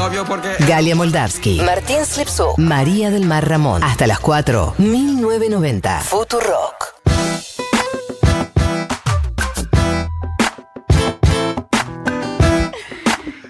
[0.00, 0.56] novio porque...
[0.60, 3.84] Galia Moldavsky, Martín Slipsuk, María del Mar Ramón.
[3.84, 6.00] Hasta las 4, 1990.
[6.00, 6.74] Futurock.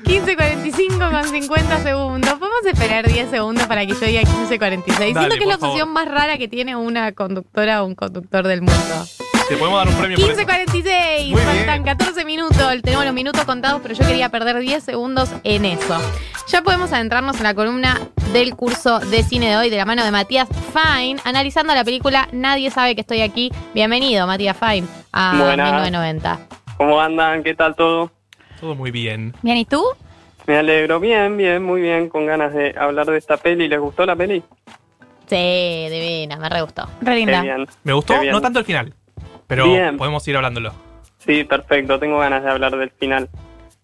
[0.03, 2.31] 15.45 con 50 segundos.
[2.31, 4.97] ¿Podemos esperar 10 segundos para que yo diga 15.46?
[4.97, 8.63] Siento que es la opción más rara que tiene una conductora o un conductor del
[8.63, 9.07] mundo.
[9.51, 10.41] Te podemos dar un premio por eso.
[10.43, 11.97] 15.46, Muy faltan bien.
[11.99, 15.99] 14 minutos, tenemos los minutos contados, pero yo quería perder 10 segundos en eso.
[16.47, 17.99] Ya podemos adentrarnos en la columna
[18.33, 22.29] del curso de cine de hoy de la mano de Matías Fine, analizando la película
[22.31, 23.51] Nadie sabe que estoy aquí.
[23.75, 25.67] Bienvenido, Matías Fine, a Buenas.
[25.73, 26.39] 1990.
[26.77, 27.43] ¿Cómo andan?
[27.43, 28.13] ¿Qué tal todo?
[28.61, 29.35] Todo muy bien.
[29.43, 29.83] Bien, ¿y tú?
[30.47, 31.01] Me alegro.
[31.01, 32.09] Bien, bien, muy bien.
[32.09, 33.67] Con ganas de hablar de esta peli.
[33.67, 34.45] ¿Les gustó la peli?
[35.27, 36.87] Sí, divina, me re gustó.
[37.01, 37.43] Re Qué linda.
[37.43, 37.67] bien.
[37.85, 38.33] Me gustó, Qué bien.
[38.33, 38.93] no tanto el final,
[39.51, 39.97] pero Bien.
[39.97, 40.73] podemos ir hablándolo.
[41.19, 41.99] Sí, perfecto.
[41.99, 43.29] Tengo ganas de hablar del final.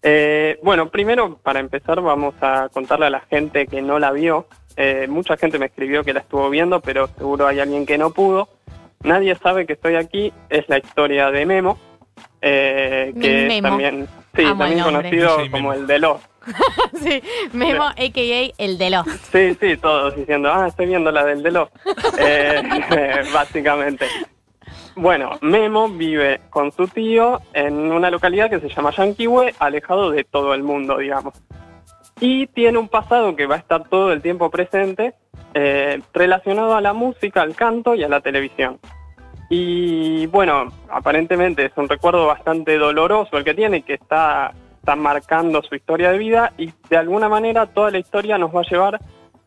[0.01, 4.47] Eh, bueno, primero, para empezar, vamos a contarle a la gente que no la vio.
[4.77, 8.11] Eh, mucha gente me escribió que la estuvo viendo, pero seguro hay alguien que no
[8.11, 8.47] pudo.
[9.03, 10.31] Nadie sabe que estoy aquí.
[10.49, 11.77] Es la historia de Memo,
[12.41, 13.67] eh, que es Memo.
[13.67, 15.73] también, sí, Amo también conocido Sí, como Memo.
[15.73, 16.21] el de los.
[17.03, 18.53] sí, Memo, a.k.a.
[18.57, 19.05] el de los.
[19.33, 21.69] Sí, sí, todos diciendo, ah, estoy viendo la del Delo.
[22.19, 22.63] Eh,
[23.33, 24.05] básicamente.
[24.97, 30.23] Bueno, Memo vive con su tío en una localidad que se llama Yanquihue, alejado de
[30.23, 31.35] todo el mundo, digamos.
[32.19, 35.13] Y tiene un pasado que va a estar todo el tiempo presente,
[35.53, 38.79] eh, relacionado a la música, al canto y a la televisión.
[39.51, 45.61] Y bueno, aparentemente es un recuerdo bastante doloroso el que tiene, que está, está marcando
[45.61, 48.99] su historia de vida y de alguna manera toda la historia nos va a llevar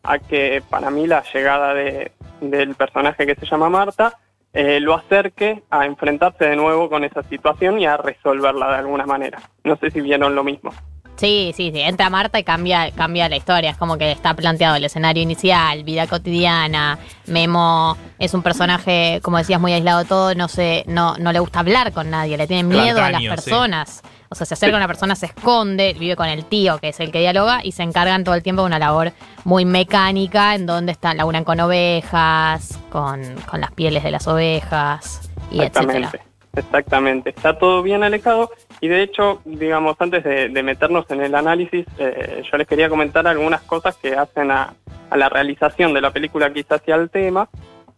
[0.03, 4.17] a que para mí la llegada de, del personaje que se llama Marta
[4.53, 9.05] eh, lo acerque a enfrentarse de nuevo con esa situación y a resolverla de alguna
[9.05, 9.39] manera.
[9.63, 10.73] No sé si vieron lo mismo.
[11.15, 11.79] Sí, sí, sí.
[11.79, 13.69] Entra Marta y cambia, cambia la historia.
[13.69, 16.97] Es como que está planteado el escenario inicial, vida cotidiana.
[17.27, 20.33] Memo es un personaje, como decías, muy aislado de todo.
[20.35, 22.37] No sé, no, no le gusta hablar con nadie.
[22.37, 23.27] Le tiene miedo a las sí.
[23.27, 24.01] personas.
[24.29, 26.99] O sea, se acerca a una persona, se esconde, vive con el tío, que es
[27.01, 29.11] el que dialoga, y se encargan todo el tiempo de una labor
[29.43, 35.29] muy mecánica, en donde están, laburan con ovejas, con, con las pieles de las ovejas,
[35.51, 35.97] y etcétera.
[35.97, 36.21] Exactamente,
[36.55, 37.29] exactamente.
[37.31, 38.49] Está todo bien alejado
[38.83, 43.27] y de hecho, digamos, antes de, meternos en el análisis, eh, yo les quería comentar
[43.27, 44.73] algunas cosas que hacen a,
[45.15, 47.47] la realización de la película quizás hacia el tema,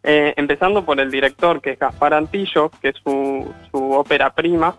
[0.03, 4.75] eh, empezando por el director, que es Gaspar Antillo, que es su, su ópera prima,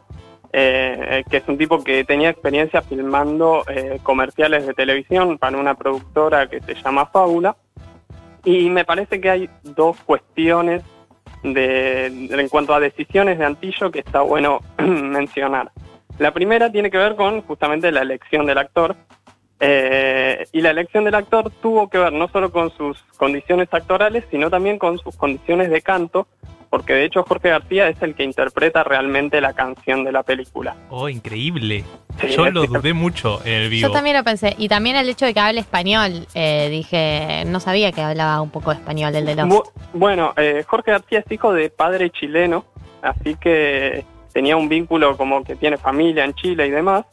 [0.52, 3.64] eh, que es un tipo que tenía experiencia filmando
[4.02, 7.56] comerciales de televisión para una productora que se llama Fábula.
[8.44, 10.82] Y me parece que hay dos cuestiones
[11.44, 15.72] en cuanto a decisiones de Antillo que está bueno mencionar.
[16.18, 18.96] La primera tiene que ver con justamente la elección del actor.
[19.60, 24.24] eh, y la elección del actor tuvo que ver no solo con sus condiciones actorales,
[24.30, 26.26] sino también con sus condiciones de canto,
[26.70, 30.74] porque de hecho Jorge García es el que interpreta realmente la canción de la película.
[30.90, 31.84] Oh, increíble.
[32.20, 33.88] Sí, Yo lo dudé mucho en el vivo.
[33.88, 34.54] Yo también lo pensé.
[34.58, 36.26] Y también el hecho de que hable español.
[36.34, 39.46] eh, dije, no sabía que hablaba un poco de español el de los.
[39.46, 42.64] Bu- bueno, eh, Jorge García es hijo de padre chileno,
[43.02, 47.06] así que tenía un vínculo como que tiene familia en Chile y demás.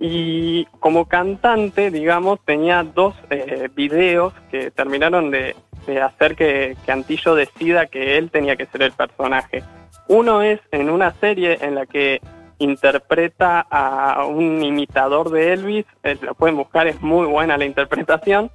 [0.00, 5.54] Y como cantante, digamos, tenía dos eh, videos que terminaron de,
[6.02, 9.62] hacer que, que Antillo decida que él tenía que ser el personaje.
[10.08, 12.20] Uno es en una serie en la que
[12.58, 18.50] interpreta a un imitador de Elvis, eh, lo pueden buscar, es muy buena la interpretación.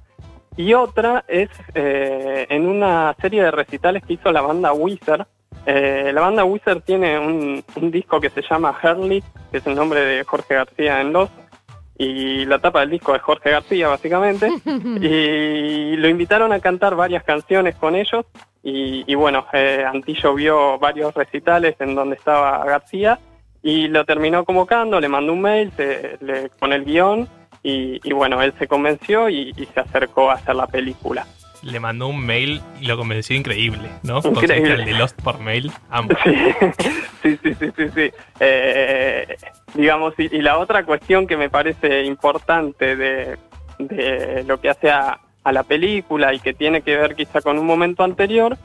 [0.56, 5.26] Y otra es eh, en una serie de recitales que hizo la banda Wizard.
[5.66, 9.74] Eh, la banda Wizard tiene un, un disco que se llama Hurley, que es el
[9.74, 11.30] nombre de Jorge García en Los.
[11.98, 14.48] Y la tapa del disco es Jorge García, básicamente.
[15.00, 18.24] y lo invitaron a cantar varias canciones con ellos.
[18.62, 23.18] Y, y bueno, eh, Antillo vio varios recitales en donde estaba García
[23.62, 27.28] y lo terminó convocando, le mandó un mail se- le- con el guion
[27.62, 31.26] y, y bueno, él se convenció y, y se acercó a hacer la película.
[31.62, 34.18] Le mandó un mail y lo convenció increíble, ¿no?
[34.24, 34.74] Increíble.
[34.74, 35.70] El de Lost por mail.
[35.90, 36.08] Amo.
[36.24, 36.32] Sí,
[37.22, 37.88] sí, sí, sí, sí.
[37.94, 38.10] sí.
[38.40, 39.36] Eh,
[39.74, 43.36] digamos, y, y la otra cuestión que me parece importante de,
[43.78, 47.58] de lo que hace a, a la película y que tiene que ver quizá con
[47.58, 48.56] un momento anterior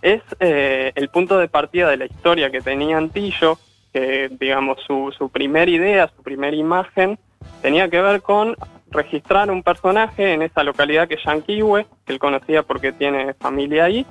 [0.00, 3.58] es eh, el punto de partida de la historia que tenía Antillo,
[3.92, 7.18] que digamos su, su primera idea, su primera imagen,
[7.62, 8.56] tenía que ver con
[8.92, 13.84] registrar un personaje en esa localidad que es Yanquihue, que él conocía porque tiene familia
[13.84, 14.06] ahí,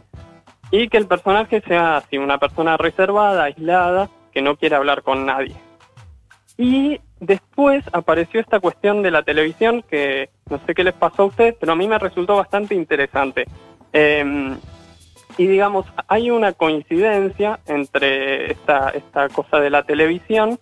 [0.71, 5.25] y que el personaje sea así, una persona reservada, aislada, que no quiere hablar con
[5.25, 5.55] nadie.
[6.57, 11.25] Y después apareció esta cuestión de la televisión que no sé qué les pasó a
[11.25, 13.45] ustedes, pero a mí me resultó bastante interesante.
[13.93, 14.55] Eh,
[15.37, 20.59] y digamos, hay una coincidencia entre esta, esta cosa de la televisión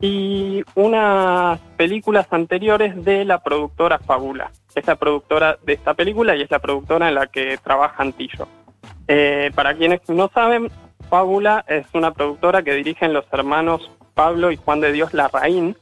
[0.00, 4.50] y unas películas anteriores de la productora Fábula.
[4.74, 8.46] Es la productora de esta película y es la productora en la que trabaja Antillo.
[9.08, 10.70] Eh, para quienes no saben,
[11.08, 15.76] Fábula es una productora que dirigen los hermanos Pablo y Juan de Dios Larraín.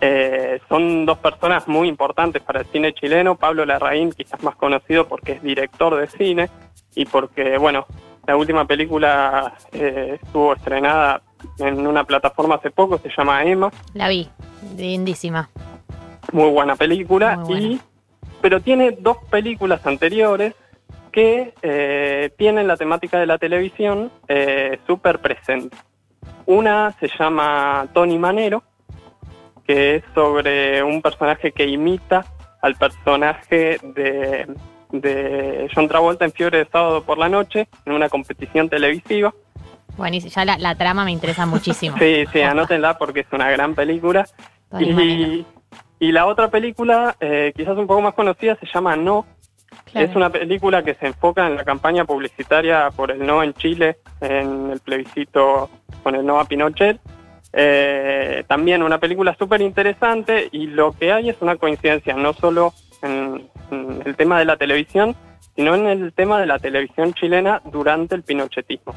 [0.00, 3.36] Eh, son dos personas muy importantes para el cine chileno.
[3.36, 6.50] Pablo Larraín, quizás más conocido porque es director de cine
[6.94, 7.86] y porque, bueno,
[8.26, 11.22] la última película eh, estuvo estrenada
[11.58, 13.70] en una plataforma hace poco, se llama Emma.
[13.94, 14.28] La vi,
[14.76, 15.48] lindísima.
[16.32, 17.36] Muy buena película.
[17.36, 17.66] Muy buena.
[17.66, 17.80] Y,
[18.40, 20.54] pero tiene dos películas anteriores
[21.12, 25.76] que eh, tienen la temática de la televisión eh, súper presente.
[26.46, 28.64] Una se llama Tony Manero,
[29.66, 32.26] que es sobre un personaje que imita
[32.60, 34.46] al personaje de,
[34.90, 39.32] de John Travolta en Fiebre de Sábado por la Noche, en una competición televisiva.
[39.96, 41.96] Buenísimo, ya la, la trama me interesa muchísimo.
[41.98, 44.26] Sí, sí, anótenla porque es una gran película.
[44.78, 45.46] Y,
[46.00, 49.26] y la otra película, eh, quizás un poco más conocida, se llama No.
[49.92, 50.08] Claro.
[50.08, 53.98] Es una película que se enfoca en la campaña publicitaria por el no en Chile,
[54.20, 55.68] en el plebiscito
[56.02, 57.00] con el no a Pinochet.
[57.52, 62.72] Eh, también una película súper interesante y lo que hay es una coincidencia, no solo
[63.02, 65.14] en, en el tema de la televisión,
[65.54, 68.94] sino en el tema de la televisión chilena durante el pinochetismo.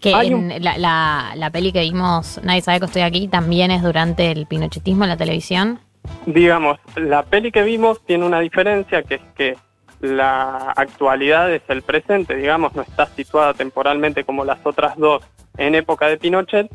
[0.00, 3.70] Que Hay en la, la, la peli que vimos, Nadie sabe que estoy aquí, también
[3.70, 5.80] es durante el pinochetismo en la televisión.
[6.26, 9.56] Digamos, la peli que vimos tiene una diferencia que es que
[10.00, 15.22] la actualidad es el presente, digamos, no está situada temporalmente como las otras dos
[15.58, 16.70] en época de Pinochet,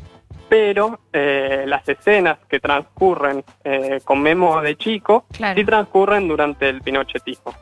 [0.48, 5.58] pero eh, las escenas que transcurren eh, con Memo de chico Claro.
[5.58, 7.52] sí transcurren durante el pinochetismo.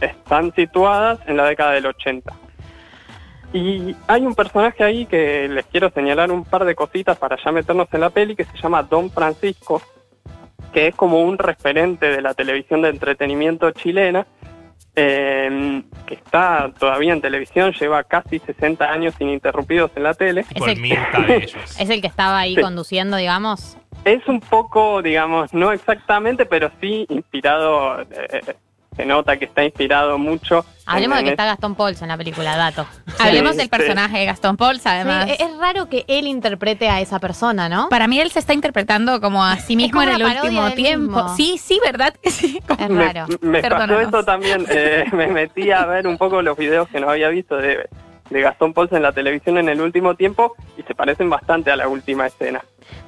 [0.00, 2.32] Están situadas en la década del 80.
[3.52, 7.50] Y hay un personaje ahí que les quiero señalar un par de cositas para ya
[7.50, 9.80] meternos en la peli que se llama Don Francisco,
[10.72, 14.26] que es como un referente de la televisión de entretenimiento chilena,
[14.94, 20.44] eh, que está todavía en televisión, lleva casi 60 años ininterrumpidos en la tele.
[20.56, 20.82] Por el-.
[21.78, 22.60] Es el que estaba ahí Sí.
[22.60, 23.78] conduciendo, digamos.
[24.04, 28.40] Es un poco, digamos, no exactamente, pero sí inspirado, eh,
[28.98, 30.66] se nota que está inspirado mucho.
[30.84, 32.84] Hablemos de que está Gastón Pauls en la película, dato.
[33.20, 33.70] Hablemos Sí, del sí.
[33.70, 35.26] personaje de Gastón Pauls, además.
[35.28, 37.88] Sí, es raro que él interprete a esa persona, ¿no?
[37.90, 41.14] Para mí él se está interpretando como a sí mismo en el último tiempo.
[41.22, 41.36] mismo.
[41.36, 42.12] Sí, sí, ¿verdad?
[42.20, 42.60] que sí?
[42.78, 43.26] Es me, raro.
[43.40, 44.66] me pasó eso también.
[44.68, 47.88] eh, me metí a ver un poco los videos que no había visto de,
[48.30, 51.76] de Gastón Pauls en la televisión en el último tiempo y se parecen bastante a
[51.76, 52.60] la última escena.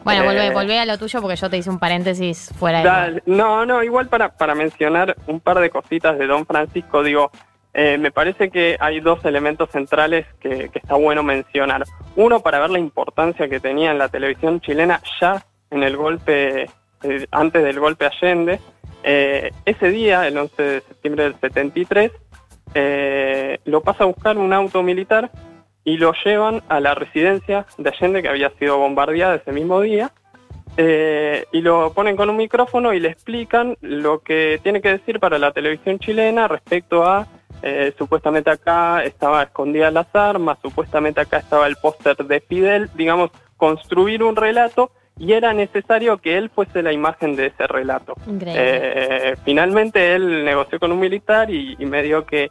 [0.05, 2.85] Bueno, Eh, volvé, volvé a lo tuyo porque yo te hice un paréntesis fuera de.
[2.85, 3.23] Dale.
[3.27, 7.31] No, no, igual para, para mencionar un par de cositas de Don Francisco, digo,
[7.73, 11.85] eh, me parece que hay dos elementos centrales que, que está bueno mencionar.
[12.17, 16.69] Uno, para ver la importancia que tenía en la televisión chilena ya en el golpe,
[17.03, 18.61] eh, antes del golpe Allende.
[19.03, 22.13] Eh, ese día, el 11 de septiembre del 73,
[22.75, 25.31] eh, lo pasa a buscar un auto militar
[25.85, 30.13] y lo llevan a la residencia de Allende que había sido bombardeada ese mismo día.
[30.77, 35.19] Eh, y lo ponen con un micrófono y le explican lo que tiene que decir
[35.19, 37.27] para la televisión chilena respecto a
[37.63, 43.31] eh, supuestamente acá estaba escondidas las armas, supuestamente acá estaba el póster de Fidel, digamos,
[43.57, 48.15] construir un relato y era necesario que él fuese la imagen de ese relato.
[48.47, 52.49] Eh, finalmente él negoció con un militar y, y medio que,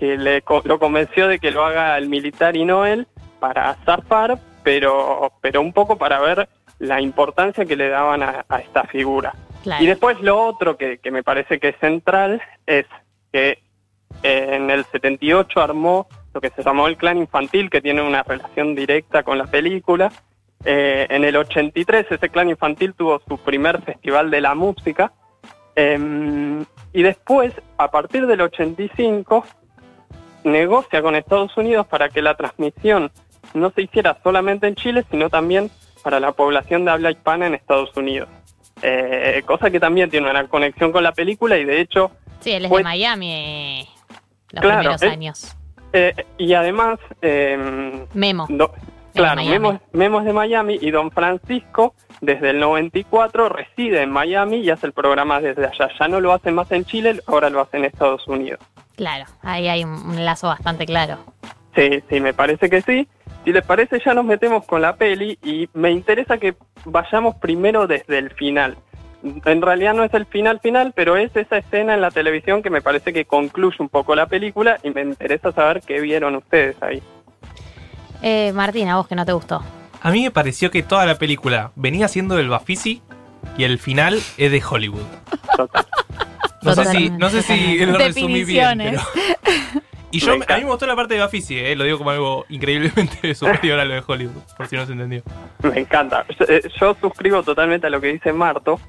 [0.00, 3.06] que le, lo convenció de que lo haga el militar y no él
[3.38, 8.58] para zafar, pero, pero un poco para ver la importancia que le daban a, a
[8.58, 9.34] esta figura.
[9.62, 9.84] claro.
[9.84, 12.86] Y después lo otro que, que me parece que es central es
[13.32, 13.58] que
[14.22, 18.22] eh, en el 78 armó lo que se llamó el clan infantil, que tiene una
[18.22, 20.12] relación directa con la película.
[20.64, 25.12] Eh, en el 83 ese clan infantil tuvo su primer festival de la música.
[25.74, 29.44] Em, y después, a partir del 85,
[30.44, 33.10] negocia con Estados Unidos para que la transmisión
[33.54, 35.70] no se hiciera solamente en Chile, sino también
[36.02, 38.28] para la población de habla hispana en Estados Unidos.
[38.82, 42.64] Eh, cosa que también tiene una conexión con la película y de hecho, Sí, él
[42.64, 43.86] es de Miami eh,
[44.52, 45.56] los Claro, primeros años.
[45.92, 48.46] eh, y además, em, Memo.
[48.48, 48.72] do-
[49.12, 49.42] claro.
[49.42, 54.70] Memo, Memo es de Miami y Don Francisco desde el 94 reside en Miami y
[54.70, 55.88] hace el programa desde allá.
[55.98, 58.60] Ya no lo hace más en Chile, ahora lo hace en Estados Unidos.
[58.96, 61.18] Claro, ahí hay un, un lazo bastante claro.
[61.74, 63.08] Sí, sí, me parece que sí.
[63.44, 67.86] si les parece ya nos metemos con la peli y me interesa que vayamos primero
[67.86, 68.76] desde el final.
[69.22, 72.70] En realidad no es el final final, pero es esa escena en la televisión que
[72.70, 76.82] me parece que concluye un poco la película y me interesa saber qué vieron ustedes
[76.82, 77.02] ahí.
[78.22, 79.62] Eh, Martina, vos que no te gustó.
[80.02, 83.02] A mí me pareció que toda la película venía siendo del Bafisi
[83.56, 85.06] y el final es de Hollywood.
[85.56, 85.86] Total.
[86.62, 89.00] No sé si, no sé si lo resumí bien, pero...
[90.12, 92.44] Y yo, a mí me gustó la parte de Bafisi, eh, lo digo como algo
[92.48, 95.22] increíblemente superior a lo de Hollywood, por si no se entendió.
[95.62, 96.26] Me encanta.
[96.36, 98.80] Yo, eh, yo suscribo totalmente a lo que dice Marto.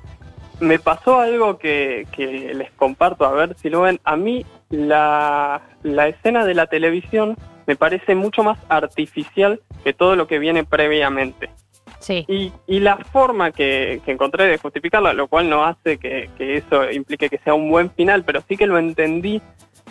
[0.60, 4.00] Me pasó algo que, que les comparto, a ver si lo ven.
[4.04, 10.16] A mí la, la escena de la televisión me parece mucho más artificial que todo
[10.16, 11.50] lo que viene previamente.
[12.00, 12.26] Sí.
[12.28, 16.58] Y, y la forma que, que encontré de justificarla, lo cual no hace que, que
[16.58, 19.42] eso implique que sea un buen final, pero sí que lo entendí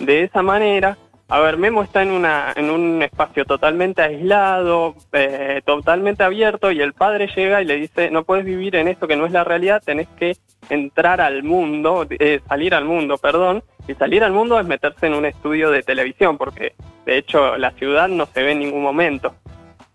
[0.00, 0.99] de esa manera.
[1.32, 6.80] A ver, Memo está en, una, en un espacio totalmente aislado, eh, totalmente abierto, y
[6.80, 9.44] el padre llega y le dice, no puedes vivir en esto que no es la
[9.44, 10.37] realidad, tenés que
[10.68, 15.14] entrar al mundo, eh, salir al mundo, perdón, y salir al mundo es meterse en
[15.14, 16.75] un estudio de televisión, porque
[17.06, 19.37] de hecho la ciudad no se ve en ningún momento.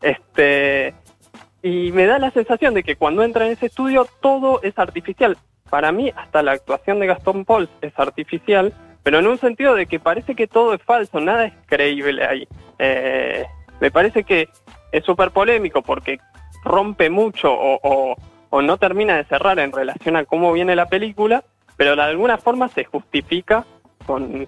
[0.02, 0.94] Este,
[1.62, 5.38] y me da la sensación de que cuando entra en ese estudio todo es artificial.
[5.70, 8.72] Para mí, hasta la actuación de Gastón Pauls es artificial,
[9.06, 12.48] pero en un sentido de que parece que todo es falso, nada es creíble ahí.
[12.80, 13.46] Eh,
[13.80, 14.50] me parece que
[14.92, 16.18] es súper polémico porque
[16.64, 18.16] rompe mucho o,
[18.64, 21.44] no termina de cerrar en relación a cómo viene la película,
[21.78, 23.64] pero de alguna forma se justifica
[24.08, 24.48] con,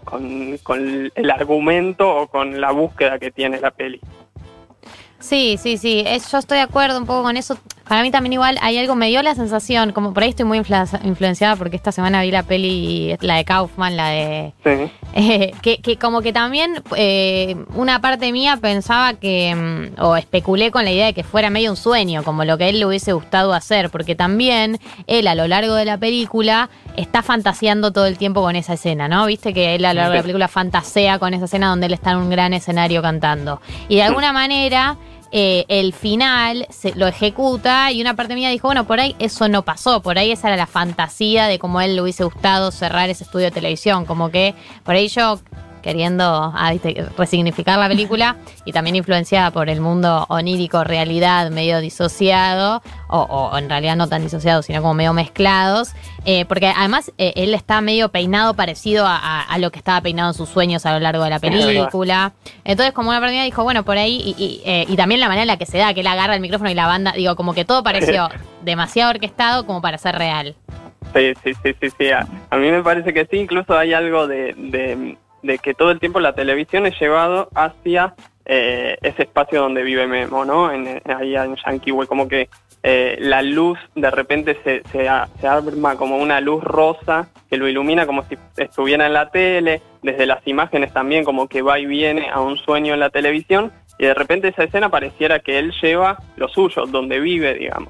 [1.14, 4.02] el argumento o con la búsqueda que tiene la peli.
[5.20, 6.04] Sí, sí, sí.
[6.32, 7.60] Yo estoy de acuerdo un poco con eso.
[7.88, 10.60] Para mí también igual hay algo, me dio la sensación, como por ahí estoy muy
[10.60, 14.53] influ- influenciada porque esta semana vi la peli, la de Kaufman, la de...
[14.63, 14.91] Sí.
[15.13, 20.72] eh, que, que como que también eh, una parte mía pensaba que, mm, o especulé
[20.72, 22.86] con la idea de que fuera medio un sueño, como lo que a él le
[22.86, 28.06] hubiese gustado hacer, porque también él a lo largo de la película está fantaseando todo
[28.06, 29.25] el tiempo con esa escena, ¿no?
[29.27, 31.94] Viste que él a lo largo de la película fantasea con esa escena donde él
[31.94, 33.62] está en un gran escenario cantando.
[33.88, 34.98] Y de alguna manera
[35.32, 39.48] eh, el final se, lo ejecuta y una parte mía dijo, bueno, por ahí eso
[39.48, 42.72] no pasó, por ahí esa era la fantasía de cómo a él le hubiese gustado
[42.72, 45.40] cerrar ese estudio de televisión, como que por ahí yo
[45.88, 46.74] queriendo ah,
[47.17, 53.58] resignificar la película y también influenciada por el mundo onírico, realidad, medio disociado, o, o
[53.58, 55.94] en realidad no tan disociado, sino como medio mezclados,
[56.25, 60.01] eh, porque además eh, él está medio peinado parecido a, a- a lo que estaba
[60.01, 62.34] peinado en sus sueños a lo largo de la película.
[62.65, 65.44] Entonces, como una persona dijo, bueno, por ahí, y, y, eh, y también la manera
[65.44, 67.53] en la que se da, que él agarra el micrófono y la banda, digo, como
[67.53, 68.27] que todo pareció
[68.62, 70.53] demasiado orquestado como para ser real.
[71.15, 72.10] Sí, sí, sí, sí, sí.
[72.12, 75.17] A, a mí me parece que sí, incluso hay algo de, de-
[75.48, 78.13] de que todo el tiempo la televisión es llevado hacia
[78.46, 80.72] eh, ese espacio donde vive Memo, ¿no?
[80.72, 82.50] En, en- ahí en Yankee Way, como que
[82.84, 85.10] eh, la luz de repente se, se,
[85.42, 89.82] se arma como una luz rosa que lo ilumina como si estuviera en la tele,
[90.04, 93.72] desde las imágenes también como que va y viene a un sueño en la televisión
[94.00, 97.89] y de repente esa escena pareciera que él lleva lo suyo, donde vive, digamos.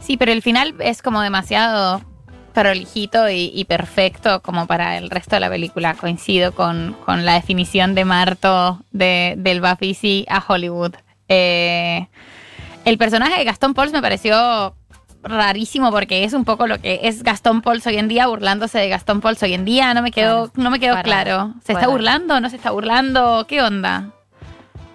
[0.00, 2.02] Sí, pero el final es como demasiado
[2.62, 5.94] prolijito y, y perfecto como para el resto de la película.
[5.94, 10.94] Coincido con, con la definición de Marto de, del Bafisi a Hollywood.
[11.28, 12.06] Eh,
[12.84, 14.74] el personaje de Gastón Pauls me pareció
[15.22, 18.88] rarísimo porque es un poco lo que es Gastón Pauls hoy en día, burlándose de
[18.88, 19.92] Gastón Pauls hoy en día.
[19.92, 20.62] No me quedó, Claro.
[20.64, 21.54] no me quedó claro.
[21.64, 22.40] ¿Se está burlando?
[22.40, 23.44] ¿No se está burlando?
[23.48, 24.10] ¿Qué onda?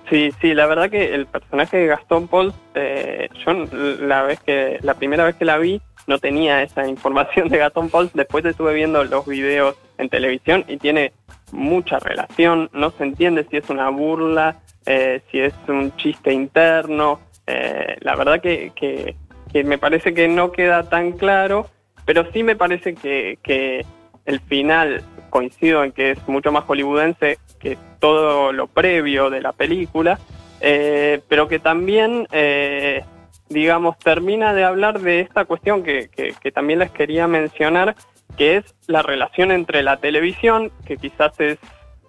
[0.09, 3.53] Sí, sí, la verdad que el personaje de Gastón Paul, eh, yo
[4.01, 7.89] la vez que la primera vez que la vi no tenía esa información de Gastón
[7.89, 11.13] Paul, después estuve viendo los videos en televisión y tiene
[11.53, 17.21] mucha relación, no se entiende si es una burla, eh, si es un chiste interno,
[17.47, 19.15] eh, la verdad que, que,
[19.53, 21.67] que me parece que no queda tan claro,
[22.05, 23.85] pero sí me parece que, que
[24.25, 29.53] el final coincido en que es mucho más hollywoodense que todo lo previo de la
[29.53, 30.19] película,
[30.59, 33.03] eh, pero que también, eh,
[33.51, 37.95] digamos, termina de hablar de esta cuestión que, que- también les quería mencionar,
[38.37, 41.57] que es la relación entre la televisión, que quizás es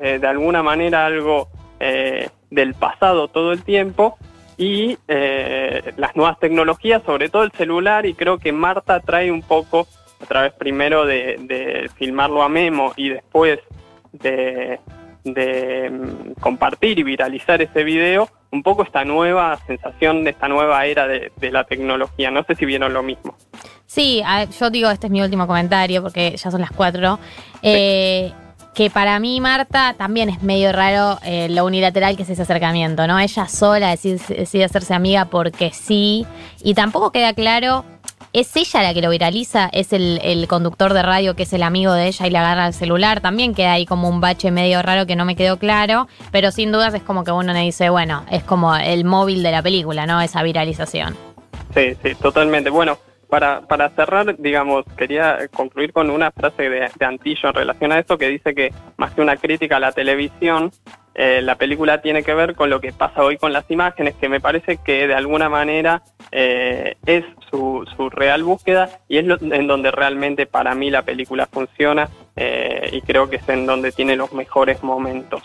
[0.00, 1.48] eh, de alguna manera algo
[1.80, 4.16] eh, del pasado todo el tiempo,
[4.56, 9.42] y eh, las nuevas tecnologías, sobre todo el celular, y creo que Marta trae un
[9.42, 9.86] poco,
[10.22, 13.58] a través primero de, de filmarlo a Memo y después
[14.12, 14.78] de,
[15.24, 20.86] de, mm, compartir y viralizar ese video, un poco esta nueva sensación de esta nueva
[20.86, 22.30] era de, de la tecnología.
[22.30, 23.34] No sé si vieron lo mismo.
[23.86, 24.22] Sí,
[24.58, 27.18] yo digo, este es mi último comentario porque ya son las cuatro.
[27.62, 28.32] Eh,
[28.74, 33.06] que para mí, Marta, también es medio raro eh, lo unilateral que es ese acercamiento,
[33.06, 33.18] ¿no?
[33.18, 36.26] Ella sola decide, decide hacerse amiga porque sí,
[36.62, 37.84] y tampoco queda claro,
[38.32, 39.68] ¿es ella la que lo viraliza?
[39.72, 42.74] ¿Es el, conductor de radio que es el amigo de ella y le agarra el
[42.74, 43.20] celular?
[43.20, 46.72] También queda ahí como un bache medio raro que no me quedó claro, pero sin
[46.72, 50.06] dudas es como que uno le dice, bueno, es como el móvil de la película,
[50.06, 50.20] ¿no?
[50.20, 51.16] Esa viralización.
[51.74, 52.70] Sí, sí, totalmente.
[52.70, 52.98] Bueno,
[53.28, 57.98] para, para cerrar, digamos, quería concluir con una frase de, de Antillo en relación a
[57.98, 60.70] esto que dice que más que una crítica a la televisión,
[61.14, 64.28] eh, la película tiene que ver con lo que pasa hoy con las imágenes, que
[64.28, 69.38] me parece que de alguna manera eh, es su, su real búsqueda y es lo-
[69.40, 73.92] en donde realmente para mí la película funciona eh, y creo que es en donde
[73.92, 75.42] tiene los mejores momentos.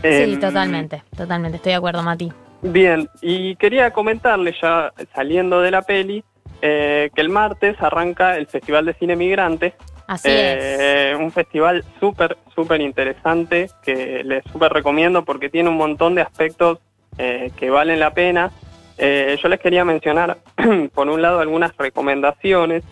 [0.02, 2.32] Em, totalmente, totalmente, estoy de acuerdo, Mati.
[2.62, 6.24] Bien, y quería comentarle ya saliendo de la peli
[6.62, 9.74] eh, que el martes arranca el Festival de Cine Migrante,
[10.08, 11.16] Así es.
[11.18, 16.78] un festival súper, súper interesante que les súper recomiendo porque tiene un montón de aspectos
[17.18, 18.50] eh, que valen la pena.
[18.98, 20.38] Eh, yo les quería mencionar,
[20.94, 22.84] por un lado, algunas recomendaciones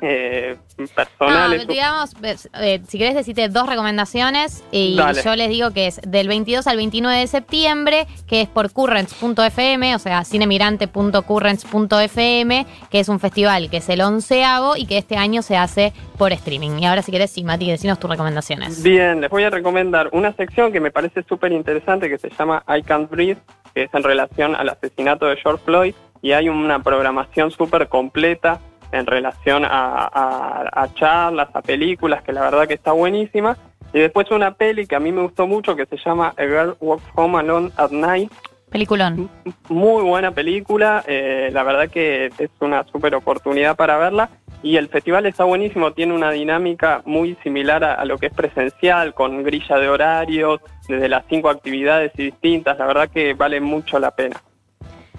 [0.00, 0.56] eh,
[0.94, 1.66] personales.
[1.66, 2.14] No, digamos,
[2.60, 5.22] eh, si querés decirte dos recomendaciones y Dale.
[5.22, 9.94] yo les digo que es del 22 al 29 de septiembre, que es por currents.fm,
[9.94, 15.40] o sea, cinemigrante.currents.fm, que es un festival que es el onceavo y que este año
[15.42, 16.80] se hace por streaming.
[16.80, 18.82] Y ahora si querés, sí, Mati, decinos tus recomendaciones.
[18.82, 22.62] Bien, les voy a recomendar una sección que me parece súper interesante que se llama
[22.68, 23.40] I Can't Breathe,
[23.74, 28.60] que es en relación al asesinato de George Floyd y hay una programación súper completa
[28.92, 33.56] en relación a, a- a charlas, a películas, que la verdad que está buenísima.
[33.92, 36.76] Y después una peli que a mí me gustó mucho que se llama A Girl
[36.80, 38.32] Walks Home Alone at Night,
[38.70, 39.30] Peliculón.
[39.68, 44.30] muy buena película, eh, la verdad que es una súper oportunidad para verla
[44.64, 48.34] y el festival está buenísimo, tiene una dinámica muy similar a, a lo que es
[48.34, 53.60] presencial, con grilla de horarios, desde las cinco actividades y distintas, la verdad que vale
[53.60, 54.40] mucho la pena.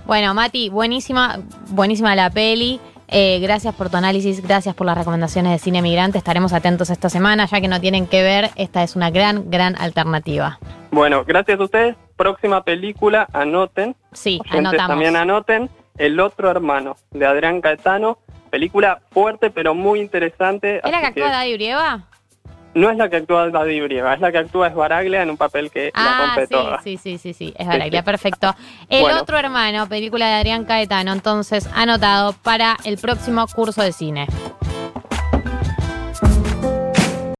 [0.06, 2.80] Bueno, Mati, buenísima, buenísima la peli.
[3.08, 6.18] Eh, gracias por tu análisis, gracias por las recomendaciones de Cine Migrante.
[6.18, 8.50] Estaremos atentos esta semana, ya que no tienen que ver.
[8.56, 10.60] Esta es una gran, gran alternativa.
[10.92, 14.88] Bueno, gracias a ustedes, próxima película, anoten, Sí, anotamos.
[14.88, 18.18] también anoten, El otro hermano, de Adrián Caetano,
[18.60, 20.78] película fuerte pero muy interesante.
[20.78, 22.04] ¿Es la que actúa Daddy Urieva?
[22.74, 25.72] No es la que actúa Daddy Brieva, es la que actúa Esbaraglia en un papel
[25.72, 26.82] que la Ah, rompe sí, toda.
[26.82, 28.54] sí, sí, sí, sí, es Baraglia, perfecto.
[28.90, 29.22] El Bueno.
[29.22, 34.28] otro hermano, película de Adrián Caetano, entonces anotado para el próximo curso de cine.